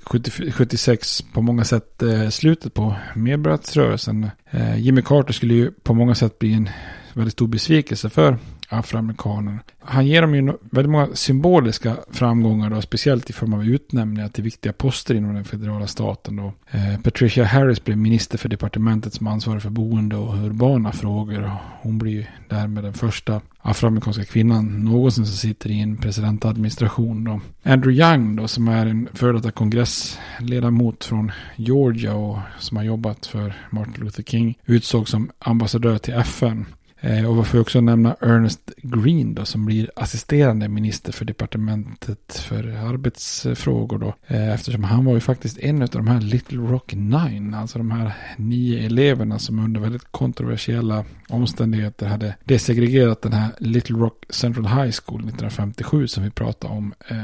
[0.53, 4.31] 76 på många sätt eh, slutet på medborgarrättsrörelsen.
[4.51, 6.69] Eh, Jimmy Carter skulle ju på många sätt bli en
[7.13, 8.39] väldigt stor besvikelse för
[8.73, 9.59] afroamerikaner.
[9.81, 14.45] Han ger dem ju väldigt många symboliska framgångar då, speciellt i form av utnämningar till
[14.45, 16.53] viktiga poster inom den federala staten då.
[16.71, 21.53] Eh, Patricia Harris blev minister för departementet som ansvarar för boende och urbana frågor.
[21.81, 27.41] Hon blir ju därmed den första afroamerikanska kvinnan någonsin som sitter i en presidentadministration då.
[27.63, 33.27] Andrew Young då som är en före detta kongressledamot från Georgia och som har jobbat
[33.27, 36.67] för Martin Luther King utsågs som ambassadör till FN.
[37.05, 42.69] Eh, och varför också nämna Ernest Green då, som blir assisterande minister för departementet för
[42.69, 44.15] arbetsfrågor då.
[44.27, 47.91] Eh, eftersom han var ju faktiskt en av de här Little Rock Nine, alltså de
[47.91, 54.67] här nio eleverna som under väldigt kontroversiella omständigheter hade desegregerat den här Little Rock Central
[54.67, 57.17] High School 1957 som vi pratade om eh,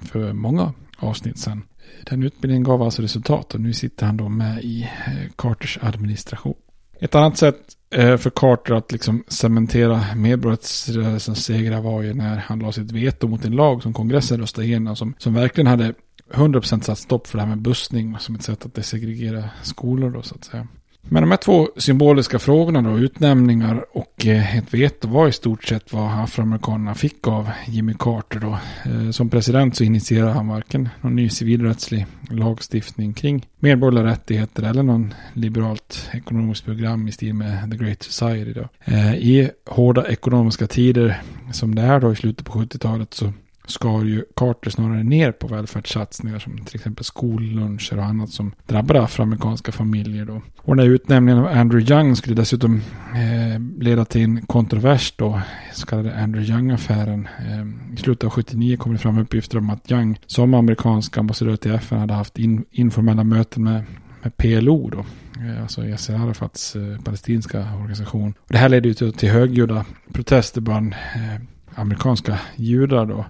[0.00, 1.62] för många avsnitt sedan.
[2.04, 6.54] Den utbildningen gav alltså resultat och nu sitter han då med i eh, Carters administration.
[7.00, 7.56] Ett annat sätt
[7.94, 13.28] Eh, för Carter att liksom cementera medborgarrättsrörelsens segrar var ju när han la sitt veto
[13.28, 15.94] mot en lag som kongressen röstade igenom som, som verkligen hade
[16.32, 20.22] 100% satt stopp för det här med bussning som ett sätt att desegregera skolor då
[20.22, 20.68] så att säga.
[21.08, 25.64] Men de här två symboliska frågorna då, utnämningar och eh, ett veto var i stort
[25.64, 28.58] sett vad afroamerikanerna fick av Jimmy Carter då.
[28.90, 34.82] Eh, som president så initierade han varken någon ny civilrättslig lagstiftning kring medborgerliga rättigheter eller
[34.82, 38.68] någon liberalt ekonomiskt program i stil med The Great Society då.
[38.84, 43.32] Eh, I hårda ekonomiska tider som det är då i slutet på 70-talet så
[43.66, 49.02] skar ju Carter snarare ner på välfärdssatsningar som till exempel skolluncher och annat som drabbade
[49.02, 50.42] afroamerikanska familjer då.
[50.56, 52.82] Och den här utnämningen av Andrew Young skulle dessutom
[53.14, 55.40] eh, leda till en kontrovers då,
[55.72, 57.28] så kallade Andrew Young-affären.
[57.38, 61.56] Eh, I slutet av 79 kom det fram uppgifter om att Young som amerikansk ambassadör
[61.56, 63.84] till FN hade haft in, informella möten med
[64.24, 65.04] med PLO då.
[65.40, 68.34] Eh, alltså Yasser Arafats eh, palestinska organisation.
[68.38, 71.40] Och det här ledde ju till, till högljudda protester bland eh,
[71.74, 73.24] amerikanska judar då.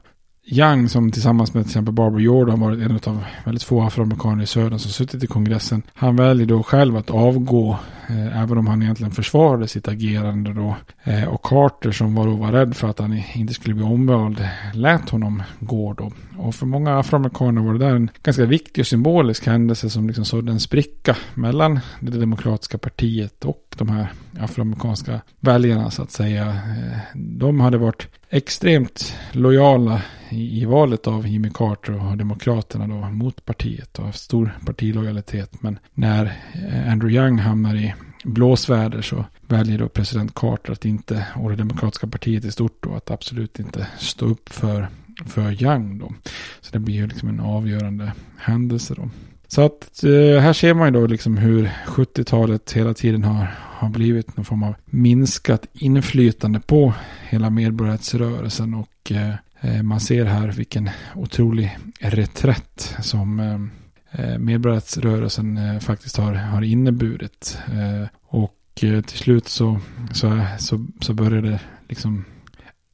[0.46, 4.46] Young som tillsammans med till exempel Barbara Jordan varit en av väldigt få afroamerikaner i
[4.46, 5.82] södern som suttit i kongressen.
[5.94, 7.78] Han väljer då själv att avgå
[8.08, 10.76] eh, även om han egentligen försvarade sitt agerande då.
[11.04, 14.48] Eh, och Carter som var, då var rädd för att han inte skulle bli omvald
[14.74, 16.12] lät honom gå då.
[16.36, 20.24] Och för många afroamerikaner var det där en ganska viktig och symbolisk händelse som liksom
[20.24, 26.48] sådde en spricka mellan det demokratiska partiet och de här afroamerikanska väljarna så att säga.
[26.48, 33.44] Eh, de hade varit extremt lojala i, valet av Jimmy Carter och Demokraterna då mot
[33.44, 35.62] partiet och haft stor partilojalitet.
[35.62, 37.94] Men när eh, Andrew Young hamnar i
[38.24, 42.94] blåsväder så väljer då president Carter att inte, och det demokratiska partiet i stort då,
[42.94, 44.88] att absolut inte stå upp för,
[45.26, 46.12] för Young då.
[46.60, 49.10] Så det blir ju liksom en avgörande händelse då.
[49.54, 53.88] Så att eh, här ser man ju då liksom hur 70-talet hela tiden har, har
[53.88, 56.94] blivit någon form av minskat inflytande på
[57.28, 65.56] hela medborgarrättsrörelsen och eh, eh man ser här vilken otrolig reträtt som eh, eh, medborgarrättsrörelsen
[65.56, 67.58] eh, faktiskt har, har inneburit.
[67.66, 69.80] Eh, och eh, till slut så,
[70.12, 72.24] så, så, så började det liksom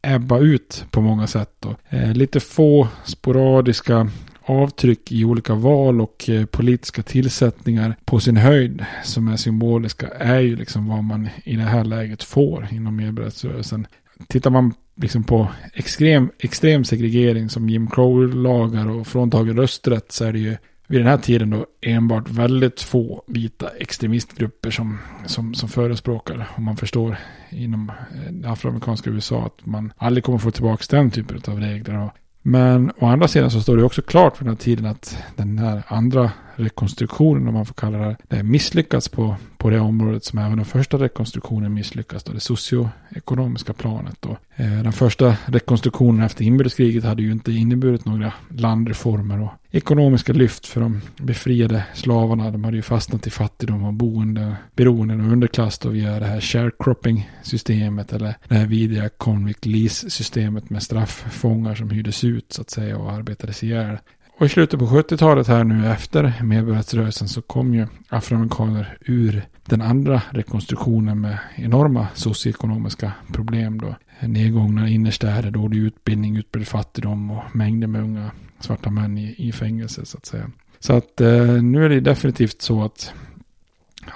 [0.02, 1.50] ebba ut på många sätt.
[1.60, 1.76] Då.
[2.14, 4.10] lite få sporadiska
[4.50, 10.40] avtryck i olika val och eh, politiska tillsättningar på sin höjd som är symboliska är
[10.40, 13.86] ju liksom vad man i det här läget får inom medborgarrättsrörelsen.
[14.28, 20.32] Tittar man liksom på extrem, extrem segregering som Jim Crow-lagar och fråntagen rösträtt så är
[20.32, 25.68] det ju vid den här tiden då enbart väldigt få vita extremistgrupper som, som, som
[25.68, 26.48] förespråkar.
[26.54, 27.16] Och man förstår
[27.50, 31.98] inom eh, det afroamerikanska USA att man aldrig kommer få tillbaka den typen av regler.
[31.98, 32.10] Och
[32.42, 35.58] men å andra sidan så står det också klart för den här tiden att den
[35.58, 36.30] här andra
[36.60, 40.64] rekonstruktionen, om man får kalla det det, misslyckats på, på det området som även den
[40.64, 44.16] första rekonstruktionen misslyckats, då det socioekonomiska planet.
[44.20, 44.36] Då.
[44.56, 50.66] Eh, den första rekonstruktionen efter inbördeskriget hade ju inte inneburit några landreformer och ekonomiska lyft
[50.66, 52.50] för de befriade slavarna.
[52.50, 56.40] De hade ju fastnat i fattigdom och boende, beroenden och underklass då via det här
[56.40, 62.98] sharecropping-systemet eller det här vidriga convict lease-systemet med strafffångar som hyrdes ut så att säga
[62.98, 63.98] och arbetades ihjäl.
[64.40, 69.82] Och i slutet på 70-talet här nu efter medborgarrättsrörelsen så kom ju afroamerikaner ur den
[69.82, 73.94] andra rekonstruktionen med enorma socioekonomiska problem då.
[74.20, 78.30] Nedgångna innerstäder, dålig utbildning, utbredd fattigdom och mängder med unga
[78.60, 80.50] svarta män i, i fängelse så att säga.
[80.78, 83.12] Så att eh, nu är det definitivt så att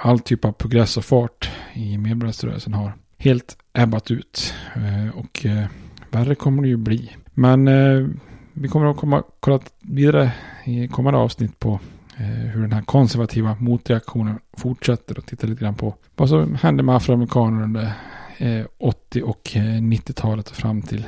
[0.02, 4.54] all typ av progress och fart i medborgarrättsrörelsen har helt ebbat ut.
[4.76, 5.66] Eh, och eh,
[6.10, 7.10] värre kommer det ju bli.
[7.34, 8.06] Men eh,
[8.54, 10.32] vi kommer att komma, kolla vidare
[10.64, 11.80] i kommande avsnitt på
[12.16, 16.82] eh, hur den här konservativa motreaktionen fortsätter och titta lite grann på vad som hände
[16.82, 17.92] med afroamerikaner under
[18.38, 21.06] eh, 80 och eh, 90-talet och fram till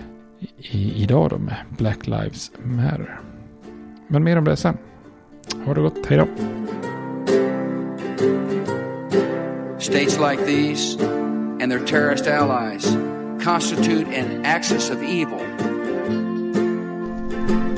[0.58, 3.20] i, idag då med Black Lives Matter.
[4.08, 4.78] Men mer om det sen.
[5.64, 6.26] Ha det gott, hej då!
[9.78, 10.98] States like these
[11.62, 12.96] and their terrorist allies
[13.44, 15.75] constitute an axis of evil.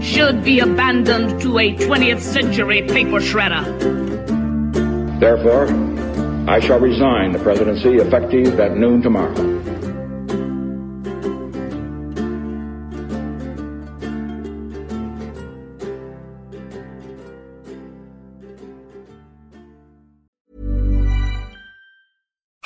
[0.00, 3.64] should be abandoned to a 20th century paper shredder.
[5.20, 5.66] Therefore,
[6.48, 9.59] I shall resign the presidency effective at noon tomorrow.